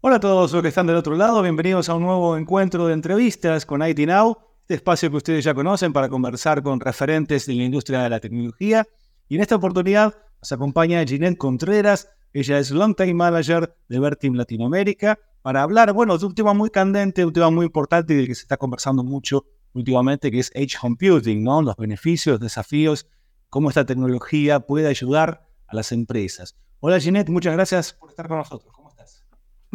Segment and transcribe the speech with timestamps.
[0.00, 2.92] Hola a todos los que están del otro lado, bienvenidos a un nuevo encuentro de
[2.92, 7.54] entrevistas con IT Now, este espacio que ustedes ya conocen para conversar con referentes de
[7.54, 8.84] la industria de la tecnología.
[9.28, 15.18] Y en esta oportunidad nos acompaña Ginette Contreras, ella es Longtime Manager de Vertim Latinoamérica,
[15.40, 18.34] para hablar, bueno, de un tema muy candente, un tema muy importante y del que
[18.34, 21.60] se está conversando mucho últimamente, que es Edge Computing, ¿no?
[21.60, 23.06] Los beneficios, desafíos,
[23.50, 26.56] cómo esta tecnología puede ayudar a las empresas.
[26.80, 28.74] Hola Ginette, muchas gracias por estar con nosotros.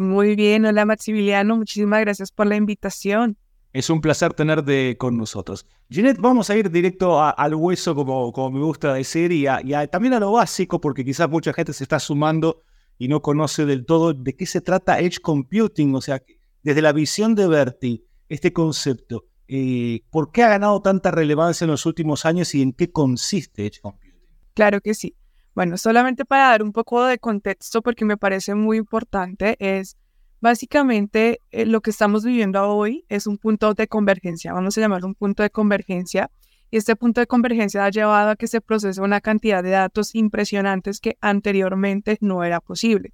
[0.00, 3.36] Muy bien, hola Maximiliano, muchísimas gracias por la invitación.
[3.74, 5.66] Es un placer tenerte con nosotros.
[5.90, 9.44] Ginette, vamos a ir directo al hueso, como, como me gusta decir, y,
[9.92, 12.62] también a lo básico, porque quizás mucha gente se está sumando
[12.96, 16.22] y no conoce del todo de qué se trata Edge Computing, o sea,
[16.62, 21.72] desde la visión de Berti, este concepto, eh, ¿por qué ha ganado tanta relevancia en
[21.72, 24.14] los últimos años y en qué consiste Edge Computing?
[24.54, 25.16] Claro que sí.
[25.56, 29.96] Bueno, solamente para dar un poco de contexto, porque me parece muy importante, es
[30.40, 35.08] básicamente eh, lo que estamos viviendo hoy es un punto de convergencia, vamos a llamarlo
[35.08, 36.30] un punto de convergencia,
[36.70, 40.14] y este punto de convergencia ha llevado a que se procese una cantidad de datos
[40.14, 43.12] impresionantes que anteriormente no era posible.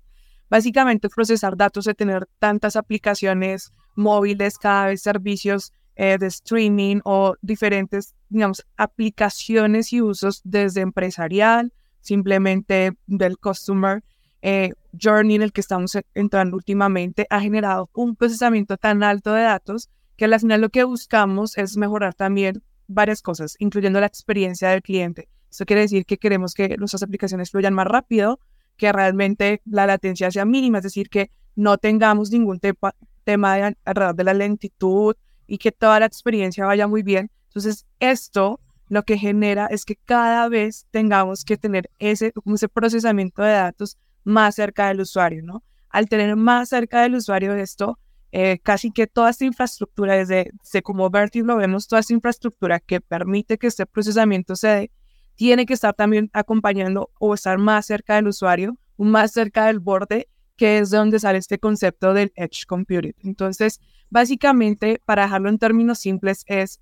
[0.50, 7.34] Básicamente procesar datos de tener tantas aplicaciones móviles, cada vez servicios eh, de streaming o
[7.42, 14.02] diferentes, digamos, aplicaciones y usos desde empresarial, simplemente del customer
[14.42, 19.42] eh, journey en el que estamos entrando últimamente ha generado un procesamiento tan alto de
[19.42, 24.68] datos que al final lo que buscamos es mejorar también varias cosas, incluyendo la experiencia
[24.68, 25.28] del cliente.
[25.50, 28.38] Eso quiere decir que queremos que nuestras aplicaciones fluyan más rápido,
[28.76, 34.24] que realmente la latencia sea mínima, es decir, que no tengamos ningún tema alrededor de
[34.24, 37.30] la lentitud y que toda la experiencia vaya muy bien.
[37.48, 43.42] Entonces, esto lo que genera es que cada vez tengamos que tener ese, ese procesamiento
[43.42, 45.64] de datos más cerca del usuario, ¿no?
[45.88, 47.98] Al tener más cerca del usuario esto,
[48.32, 50.52] eh, casi que toda esta infraestructura, desde,
[50.82, 54.90] como Vertiv lo vemos, toda esta infraestructura que permite que este procesamiento se dé,
[55.36, 60.28] tiene que estar también acompañando o estar más cerca del usuario, más cerca del borde,
[60.56, 63.14] que es de donde sale este concepto del Edge Computing.
[63.22, 63.80] Entonces,
[64.10, 66.80] básicamente, para dejarlo en términos simples, es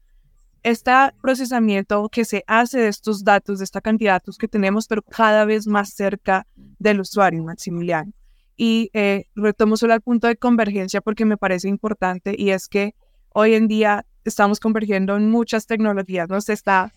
[0.62, 4.87] este procesamiento que se hace de estos datos, de esta cantidad de datos que tenemos,
[4.87, 6.47] pero cada vez más cerca
[6.79, 8.12] del usuario, Maximiliano.
[8.57, 12.95] Y eh, retomo solo al punto de convergencia porque me parece importante y es que
[13.31, 16.41] hoy en día estamos convergiendo en muchas tecnologías, ¿no?
[16.41, 16.93] Se está,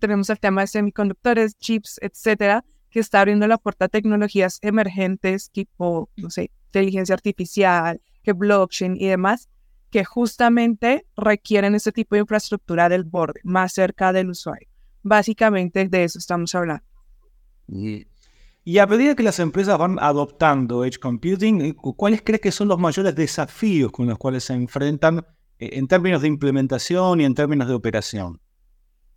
[0.00, 5.50] tenemos el tema de semiconductores, chips, etcétera, que está abriendo la puerta a tecnologías emergentes
[5.50, 9.48] tipo, no sé, inteligencia artificial, que blockchain y demás,
[9.92, 14.68] que justamente requieren ese tipo de infraestructura del borde, más cerca del usuario.
[15.02, 16.82] Básicamente de eso estamos hablando.
[17.68, 22.68] Y, a medida que las empresas van adoptando Edge Computing, eh, ¿cuáles crees que son
[22.68, 25.18] los mayores desafíos con los cuales se enfrentan
[25.58, 28.40] eh, en términos de implementación y en términos de operación?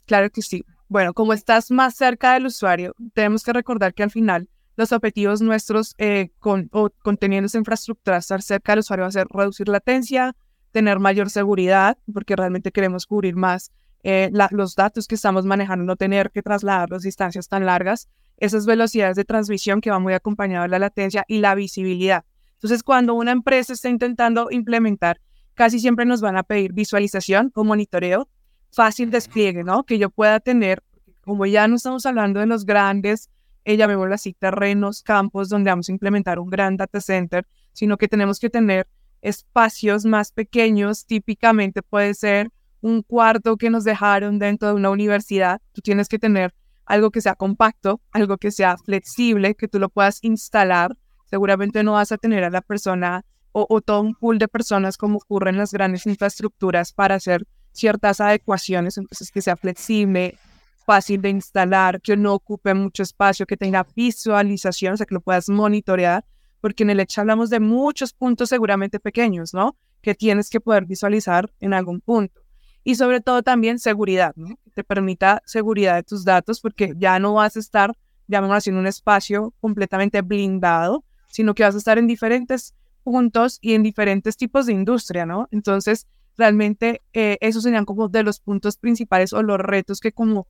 [0.06, 0.66] Claro que sí.
[0.90, 5.42] Bueno, como estás más cerca del usuario, tenemos que recordar que al final los objetivos
[5.42, 6.70] nuestros eh, con,
[7.02, 10.36] conteniendo esa infraestructura, estar cerca del usuario va a ser reducir latencia,
[10.76, 13.72] tener mayor seguridad, porque realmente queremos cubrir más
[14.04, 18.66] eh, los datos que estamos manejando, no tener que trasladar las distancias tan largas, esas
[18.66, 22.26] velocidades de transmisión que va muy acompañado de la latencia y la visibilidad.
[22.56, 25.22] Entonces, cuando una empresa está intentando implementar,
[25.54, 28.28] casi siempre nos van a pedir visualización o monitoreo,
[28.70, 29.86] fácil despliegue, ¿no?
[29.86, 30.84] Que yo pueda tener,
[31.22, 33.30] como ya no estamos hablando de los grandes,
[33.64, 38.10] eh, llamémoslo así, terrenos, campos donde vamos a implementar un gran data center, sino que
[38.10, 38.90] tenemos que tener
[39.26, 45.60] espacios más pequeños, típicamente puede ser un cuarto que nos dejaron dentro de una universidad.
[45.74, 46.54] Tú tienes que tener
[46.86, 50.96] algo que sea compacto, algo que sea flexible, que tú lo puedas instalar.
[51.26, 55.18] Seguramente no vas a tener a la persona o, todo un pool de personas como
[55.18, 60.38] ocurre en las grandes infraestructuras para hacer ciertas adecuaciones, entonces que sea flexible,
[60.86, 65.22] fácil de instalar, que no ocupe mucho espacio, que tenga visualización, o sea, que lo
[65.22, 66.26] puedas monitorear
[66.66, 69.78] porque en el hecho hablamos de muchos puntos seguramente pequeños, ¿no?
[70.02, 72.42] Que tienes que poder visualizar en algún punto.
[72.84, 74.48] Y sobre todo también seguridad, ¿no?
[74.64, 77.96] Que te permita seguridad de tus datos, porque ya no vas a estar,
[78.28, 82.74] llamémoslo así, en un espacio completamente blindado, sino que vas a estar en diferentes
[83.04, 85.48] puntos y en diferentes tipos de industria, ¿no?
[85.52, 90.48] Entonces, realmente eh, esos serían como de los puntos principales o los retos que como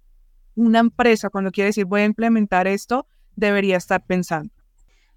[0.56, 4.54] una empresa cuando quiere decir voy a implementar esto, debería estar pensando.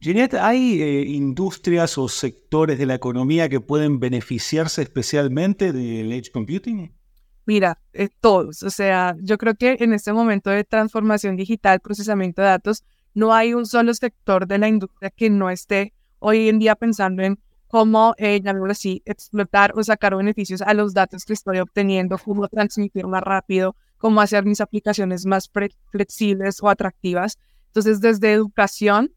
[0.00, 6.30] Ginette, ¿hay eh, industrias o sectores de la economía que pueden beneficiarse especialmente del edge
[6.30, 6.92] computing?
[7.46, 8.62] Mira, eh, todos.
[8.62, 12.84] O sea, yo creo que en este momento de transformación digital, procesamiento de datos,
[13.14, 17.22] no hay un solo sector de la industria que no esté hoy en día pensando
[17.22, 22.18] en cómo, eh, llamémoslo así, explotar o sacar beneficios a los datos que estoy obteniendo,
[22.18, 25.50] cómo transmitir más rápido, cómo hacer mis aplicaciones más
[25.90, 27.38] flexibles o atractivas.
[27.66, 29.12] Entonces, desde educación,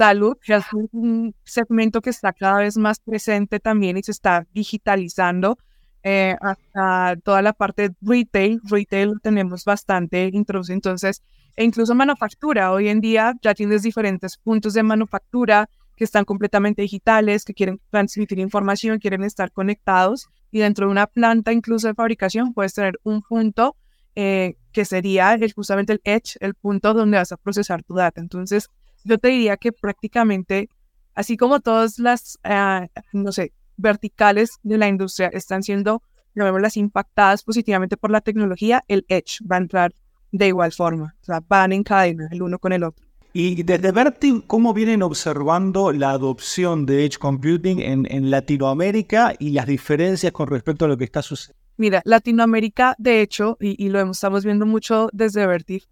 [0.00, 4.46] salud, que es un segmento que está cada vez más presente también y se está
[4.54, 5.58] digitalizando,
[6.02, 11.22] eh, hasta toda la parte retail, retail tenemos bastante introducido, entonces,
[11.54, 16.80] e incluso manufactura, hoy en día ya tienes diferentes puntos de manufactura que están completamente
[16.80, 21.94] digitales, que quieren transmitir información, quieren estar conectados y dentro de una planta incluso de
[21.94, 23.76] fabricación puedes tener un punto
[24.14, 28.18] eh, que sería el, justamente el edge, el punto donde vas a procesar tu data.
[28.18, 28.70] Entonces,
[29.04, 30.68] yo te diría que prácticamente,
[31.14, 36.02] así como todas las, ah, no sé, verticales de la industria están siendo,
[36.34, 39.94] las impactadas positivamente por la tecnología, el Edge va a entrar
[40.32, 41.16] de igual forma.
[41.20, 43.04] O sea, van en cadena el uno con el otro.
[43.32, 49.50] Y desde Vertiv, ¿cómo vienen observando la adopción de Edge Computing en, en, Latinoamérica y
[49.50, 51.60] las diferencias con respecto a lo que está sucediendo?
[51.76, 55.84] Mira, Latinoamérica, de hecho, y, lo estamos viendo mucho desde Vertiv,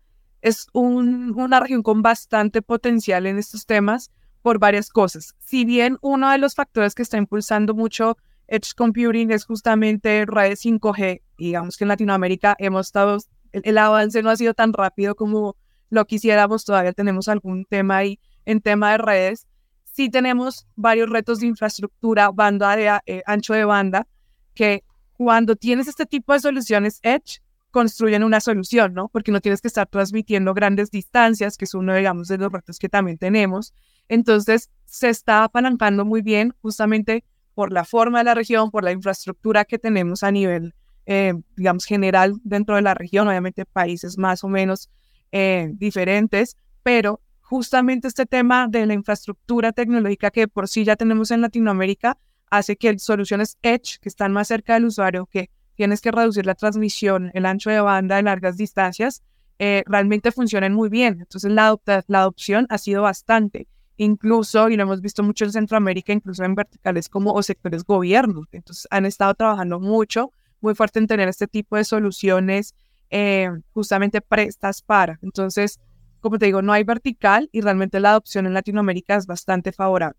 [0.43, 4.11] es una región con bastante potencial en estos temas
[4.43, 5.35] por varias cosas.
[5.41, 10.65] Si bien uno de los factores que está impulsando mucho Edge Computing es justamente redes
[10.65, 13.19] 5G, digamos que en Latinoamérica hemos estado,
[13.53, 15.57] el, avance no ha sido tan rápido como
[15.91, 19.47] lo quisiéramos, todavía tenemos algún tema ahí en tema de redes.
[19.85, 24.07] Sí tenemos varios retos de infraestructura, banda eh, ancho de banda,
[24.55, 24.85] que
[25.15, 29.09] cuando tienes este tipo de soluciones Edge, construyen una solución, ¿no?
[29.09, 32.79] Porque no tienes que estar transmitiendo grandes distancias, que es uno, digamos, de los retos
[32.79, 33.75] que también tenemos.
[34.09, 37.25] Entonces, se está apalancando muy bien justamente
[37.55, 40.75] por la forma de la región, por la infraestructura que tenemos a nivel,
[41.07, 44.91] eh, digamos, general dentro de la región, obviamente países más o menos
[45.33, 51.31] eh, diferentes, pero justamente este tema de la infraestructura tecnológica que por sí ya tenemos
[51.31, 52.19] en Latinoamérica
[52.51, 56.57] hace que soluciones Edge, que están más cerca del usuario, que tienes que reducir la
[56.57, 59.23] transmisión, el ancho de banda de largas distancias,
[59.61, 61.19] eh, realmente funcionen muy bien.
[61.21, 61.75] Entonces la,
[62.09, 66.55] la adopción ha sido bastante incluso, y lo hemos visto mucho en Centroamérica, incluso en
[66.55, 68.47] verticales como o sectores gobiernos.
[68.53, 72.75] Entonces, han estado trabajando mucho, muy fuerte en tener este tipo de soluciones
[73.11, 75.19] eh, justamente prestas para.
[75.21, 75.81] Entonces,
[76.21, 80.19] como te digo, no hay vertical y realmente la adopción en Latinoamérica es bastante favorable.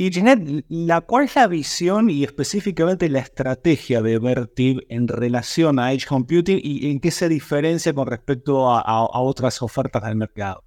[0.00, 5.78] Y Jeanette, ¿la, ¿cuál es la visión y específicamente la estrategia de Vertiv en relación
[5.78, 10.64] a Edge Computing y en qué se diferencia con respecto a otras ofertas del mercado?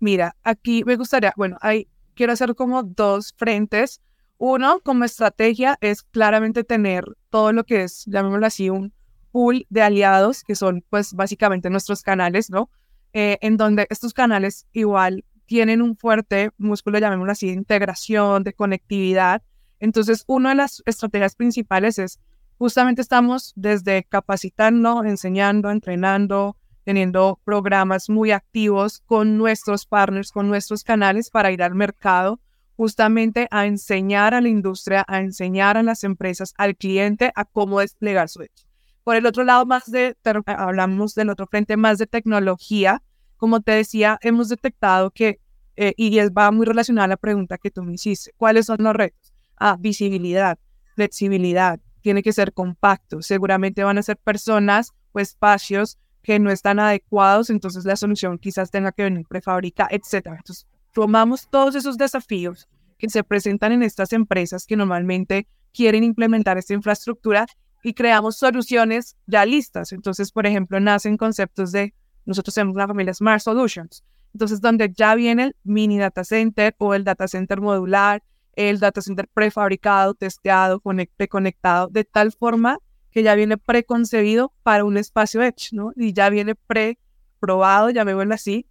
[0.00, 4.00] Mira, aquí me gustaría, bueno, hay, quiero hacer como dos frentes.
[4.38, 8.94] Uno, como estrategia, es claramente tener todo lo que es, llamémoslo así, un
[9.30, 12.70] pool de aliados, que son pues básicamente nuestros canales, ¿no?
[13.12, 18.52] Eh, en donde estos canales igual tienen un fuerte músculo, llamémoslo así, de integración, de
[18.52, 19.42] conectividad.
[19.80, 22.20] Entonces, una de las estrategias principales es
[22.58, 30.84] justamente estamos desde capacitando, enseñando, entrenando, teniendo programas muy activos con nuestros partners, con nuestros
[30.84, 32.40] canales para ir al mercado
[32.78, 37.80] justamente a enseñar a la industria, a enseñar a las empresas, al cliente a cómo
[37.80, 38.66] desplegar su hecho.
[39.02, 40.16] Por el otro lado, más de,
[40.46, 43.02] hablamos del otro frente, más de tecnología.
[43.38, 45.40] Como te decía, hemos detectado que,
[45.76, 48.94] eh, y va muy relacionada a la pregunta que tú me hiciste, ¿cuáles son los
[48.94, 49.32] retos?
[49.56, 50.58] Ah, visibilidad,
[50.94, 56.78] flexibilidad, tiene que ser compacto, seguramente van a ser personas o espacios que no están
[56.78, 60.26] adecuados, entonces la solución quizás tenga que venir prefabricada, etc.
[60.36, 62.68] Entonces, tomamos todos esos desafíos
[62.98, 67.46] que se presentan en estas empresas que normalmente quieren implementar esta infraestructura
[67.82, 69.92] y creamos soluciones ya listas.
[69.92, 71.94] Entonces, por ejemplo, nacen conceptos de,
[72.28, 74.04] nosotros tenemos una familia Smart Solutions,
[74.34, 78.22] entonces donde ya viene el mini data center o el data center modular,
[78.54, 82.78] el data center prefabricado, testeado, conectado, de tal forma
[83.10, 85.92] que ya viene preconcebido para un espacio Edge, ¿no?
[85.96, 88.66] Y ya viene pre-probado, llamémoslo así,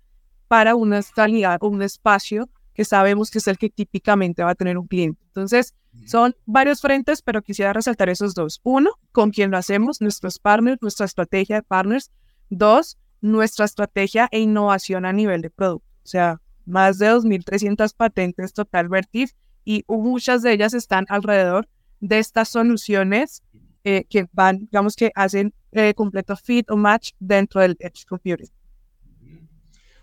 [0.48, 4.56] para una calidad o un espacio que sabemos que es el que típicamente va a
[4.56, 5.20] tener un cliente.
[5.26, 5.74] Entonces,
[6.06, 8.62] son varios frentes, pero quisiera resaltar esos dos.
[8.62, 12.12] Uno, con quién lo hacemos, nuestros partners, nuestra estrategia de partners.
[12.50, 15.88] Dos, nuestra estrategia e innovación a nivel de producto.
[16.04, 19.32] O sea, más de 2.300 patentes total Vertif
[19.66, 21.68] y muchas de ellas están alrededor
[22.00, 23.44] de estas soluciones
[23.84, 28.50] eh, que van, digamos que hacen eh, completo fit o match dentro del Edge Computing.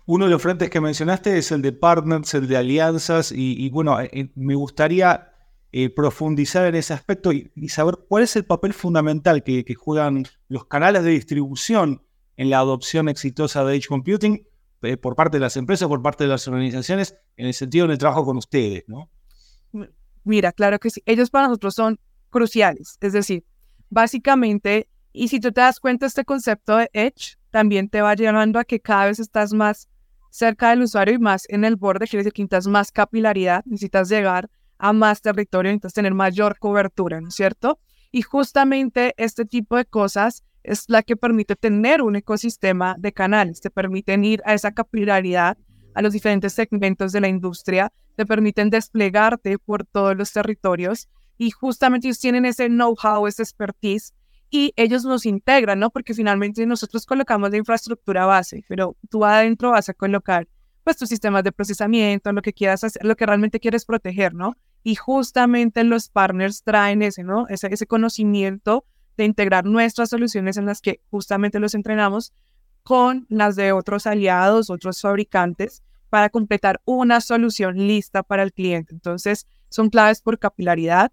[0.07, 3.99] Uno de los frentes que mencionaste es el de partners, el de alianzas, y, bueno,
[4.01, 5.31] eh, me gustaría
[5.95, 11.03] profundizar en ese aspecto y, saber cuál es el papel fundamental que, juegan los canales
[11.03, 12.01] de distribución
[12.37, 14.47] en la adopción exitosa de Edge Computing
[14.81, 17.97] eh, por parte de las empresas, por parte de las organizaciones, en el sentido del
[17.97, 19.09] trabajo con ustedes, ¿no?
[20.23, 21.01] Mira, claro que sí.
[21.05, 21.99] Ellos para nosotros son
[22.29, 22.97] cruciales.
[23.01, 23.45] Es decir,
[23.89, 28.59] básicamente, y si tú te das cuenta, este concepto de Edge también te va llevando
[28.59, 29.87] a que cada vez estás más
[30.29, 34.09] cerca del usuario y más en el borde, quiere decir que necesitas más capilaridad, necesitas
[34.09, 37.79] llegar a más territorio, necesitas tener mayor cobertura, ¿no es cierto?
[38.11, 43.61] Y justamente este tipo de cosas es la que permite tener un ecosistema de canales,
[43.61, 45.57] te permiten ir a esa capilaridad,
[45.93, 51.07] a los diferentes segmentos de la industria, te permiten desplegarte por todos los territorios
[51.37, 54.13] y justamente ellos tienen ese know-how, esa expertise
[54.49, 55.89] y ellos nos integran, ¿no?
[55.89, 60.47] Porque finalmente nosotros colocamos la infraestructura base, pero tú adentro vas a colocar
[60.83, 64.55] pues tus sistemas de procesamiento, lo que quieras hacer, lo que realmente quieres proteger, ¿no?
[64.83, 67.47] Y justamente los partners traen ese, ¿no?
[67.47, 68.85] Ese, ese conocimiento
[69.17, 72.33] de integrar nuestras soluciones en las que justamente los entrenamos
[72.83, 78.93] con las de otros aliados, otros fabricantes, para completar una solución lista para el cliente.
[78.93, 81.11] Entonces, son claves por capilaridad,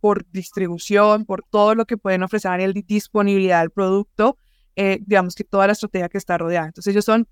[0.00, 4.36] por distribución, por todo lo que pueden ofrecer en disponibilidad del producto,
[4.76, 6.66] eh, digamos que toda la estrategia que está rodeada.
[6.66, 7.26] Entonces, ellos son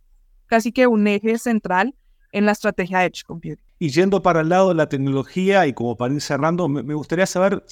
[0.47, 1.95] casi que un eje central
[2.33, 3.65] en la estrategia de Edge Computing.
[3.79, 7.27] Y yendo para el lado de la tecnología y como para ir cerrando, me, gustaría
[7.27, 7.63] saber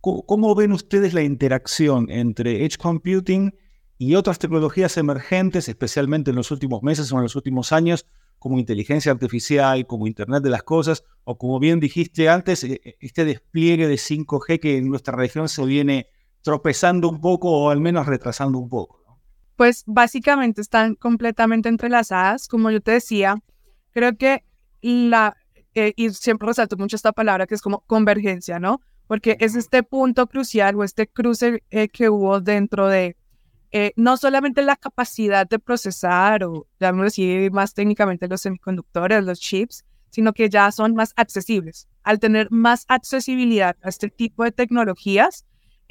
[0.00, 3.54] ¿cómo, ven ustedes la interacción entre Edge Computing
[3.98, 8.06] y otras tecnologías emergentes, especialmente en los últimos meses o en los últimos años,
[8.38, 12.96] como inteligencia artificial, como Internet de las Cosas, o como bien dijiste antes, e, e,
[13.00, 16.06] este despliegue de 5G que en nuestra región se viene
[16.42, 19.00] tropezando un poco o al menos retrasando un poco
[19.60, 22.48] pues básicamente están completamente entrelazadas.
[22.48, 23.36] Como yo te decía,
[23.90, 24.42] creo que
[24.80, 25.36] la,
[25.74, 28.80] eh, y siempre resalto mucho esta palabra que es como convergencia, ¿no?
[29.10, 33.16] Porque es este punto crucial o este cruce eh, que hubo dentro de
[33.72, 39.40] eh, no solamente la capacidad de procesar o, digamos así, más técnicamente los semiconductores, los
[39.40, 41.88] chips, sino que ya son más accesibles.
[42.04, 45.44] Al tener más accesibilidad a este tipo de tecnologías,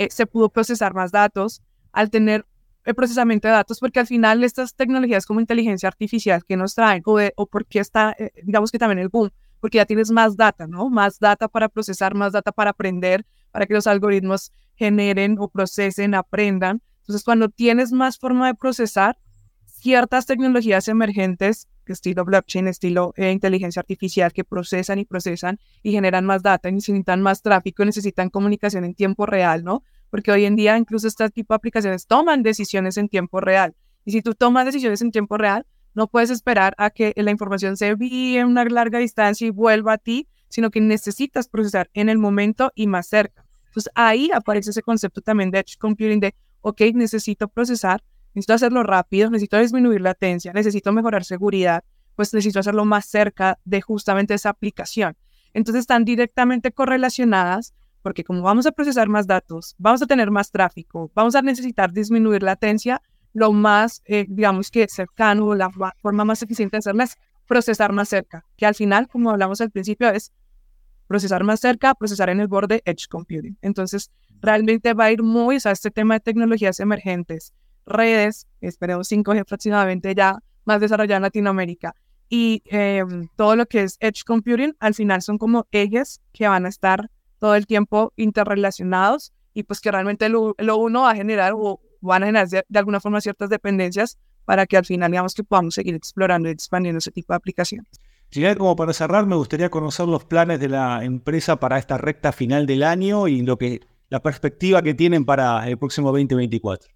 [0.09, 1.61] se pudo procesar más datos.
[1.91, 2.45] Al tener
[2.85, 7.03] el procesamiento de datos, porque al final estas tecnologías como inteligencia artificial que nos traen,
[7.05, 10.67] o, o porque está, eh, digamos que también el boom, porque ya tienes más data,
[10.67, 10.89] ¿no?
[10.89, 16.15] Más data para procesar, más data para aprender, para que los algoritmos generen o procesen,
[16.15, 16.81] aprendan.
[17.01, 19.17] Entonces, cuando tienes más forma de procesar,
[19.65, 26.23] ciertas tecnologías emergentes, estilo blockchain, estilo eh, inteligencia artificial, que procesan y procesan y generan
[26.23, 29.81] más data, necesitan más tráfico, necesitan comunicación en tiempo real, ¿no?
[30.09, 33.75] porque hoy en día incluso este tipo de aplicaciones toman decisiones en tiempo real.
[34.05, 37.77] Y si tú tomas decisiones en tiempo real, no puedes esperar a que la información
[37.77, 42.10] se envíe en una larga distancia y vuelva a ti, sino que necesitas procesar en
[42.10, 43.46] el momento y más cerca.
[43.67, 48.03] Entonces ahí aparece ese concepto también de edge computing de, ok, necesito procesar,
[48.34, 51.84] necesito hacerlo rápido, necesito disminuir latencia, necesito mejorar seguridad,
[52.15, 55.15] pues necesito hacerlo más cerca de justamente esa aplicación.
[55.53, 60.51] Entonces están directamente correlacionadas porque como vamos a procesar más datos, vamos a tener más
[60.51, 63.01] tráfico, vamos a necesitar disminuir latencia,
[63.33, 65.69] lo más, eh, digamos que cercano, la
[66.01, 67.15] forma más eficiente de hacerlo es
[67.48, 70.31] procesar más cerca, que al final, como hablamos al principio, es
[71.07, 73.57] procesar más cerca, procesar en el borde, edge computing.
[73.62, 77.53] Entonces, realmente va a ir muy, o sea, este tema de tecnologías emergentes,
[77.86, 81.95] redes, esperemos 5G aproximadamente ya más desarrollada en Latinoamérica,
[82.29, 86.67] y em, todo lo que es edge computing, al final son como ejes que van
[86.67, 87.09] a estar
[87.39, 92.23] todo el tiempo interrelacionados y pues que realmente lo, uno va a generar o van
[92.23, 95.95] a generar de, alguna forma ciertas dependencias para que al final digamos que podamos seguir
[95.95, 97.89] explorando y expandiendo ese tipo de aplicaciones.
[98.31, 102.31] Sí, como para cerrar, me gustaría conocer los planes de la empresa para esta recta
[102.31, 106.91] final del año y lo que la perspectiva que tienen para el próximo 2024.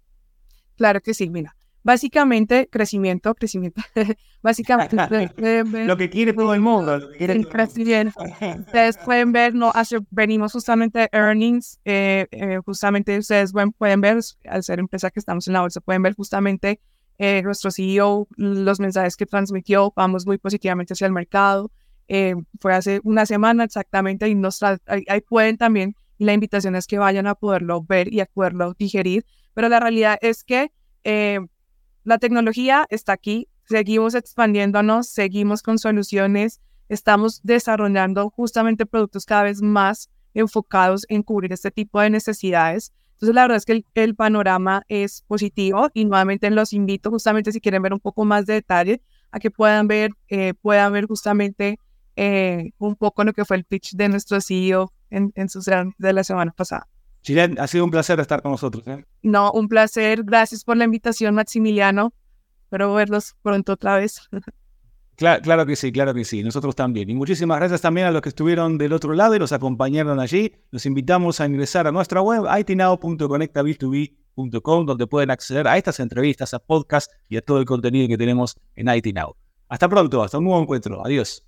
[0.76, 1.56] Claro que sí, mira.
[1.84, 3.82] Básicamente, crecimiento, crecimiento.
[4.42, 4.96] Básicamente,
[5.86, 6.98] lo que quiere todo el mundo.
[6.98, 7.10] Lo
[8.58, 14.20] Ustedes pueden ver, no, hace, venimos justamente de earnings, eh, eh, justamente ustedes pueden ver,
[14.48, 16.80] al ser empresa que estamos en la bolsa, pueden ver justamente
[17.18, 21.70] eh, nuestro CEO, los mensajes que transmitió, vamos muy positivamente hacia el mercado.
[22.60, 26.86] fue hace una semana exactamente y nos ahí, ahí pueden también, y la invitación es
[26.86, 30.72] que vayan a poderlo ver y a poderlo digerir, pero la realidad es que
[32.04, 39.62] la tecnología está aquí, seguimos expandiéndonos, seguimos con soluciones, estamos desarrollando justamente productos cada vez
[39.62, 42.92] más enfocados en cubrir este tipo de necesidades.
[43.12, 47.60] Entonces, la verdad es que el, panorama es positivo y nuevamente los invito justamente si
[47.60, 51.78] quieren ver un poco más de detalle a que puedan ver, eh, puedan ver justamente
[52.16, 56.12] eh, un poco lo que fue el pitch de nuestro CEO en, en sus de
[56.12, 56.86] la semana pasada.
[57.24, 58.86] Chilen, ha sido un placer estar con nosotros.
[58.86, 59.02] ¿eh?
[59.22, 60.22] No, un placer.
[60.24, 62.12] Gracias por la invitación, Maximiliano.
[62.64, 64.28] Espero verlos pronto otra vez.
[65.16, 66.42] Claro, que sí, claro que sí.
[66.42, 67.08] Nosotros también.
[67.08, 70.50] Y muchísimas gracias también a los que estuvieron del otro lado y nos acompañaron allí.
[70.72, 76.58] Los invitamos a ingresar a nuestra web itnow.conectabil2b.com donde pueden acceder a estas entrevistas, a
[76.58, 79.36] podcasts y a todo el contenido que tenemos en IT Now.
[79.68, 81.06] Hasta pronto, hasta un nuevo encuentro.
[81.06, 81.44] Adiós.